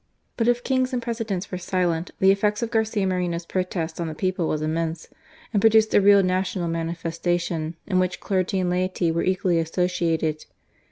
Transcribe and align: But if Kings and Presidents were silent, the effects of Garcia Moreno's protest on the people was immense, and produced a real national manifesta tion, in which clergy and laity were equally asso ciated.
But 0.35 0.47
if 0.47 0.63
Kings 0.63 0.93
and 0.93 0.99
Presidents 1.03 1.51
were 1.51 1.59
silent, 1.59 2.09
the 2.19 2.31
effects 2.31 2.63
of 2.63 2.71
Garcia 2.71 3.05
Moreno's 3.05 3.45
protest 3.45 4.01
on 4.01 4.07
the 4.07 4.15
people 4.15 4.47
was 4.47 4.63
immense, 4.63 5.07
and 5.53 5.61
produced 5.61 5.93
a 5.93 6.01
real 6.01 6.23
national 6.23 6.67
manifesta 6.69 7.39
tion, 7.39 7.75
in 7.85 7.99
which 7.99 8.19
clergy 8.19 8.59
and 8.59 8.71
laity 8.71 9.11
were 9.11 9.21
equally 9.21 9.59
asso 9.59 9.85
ciated. 9.85 10.47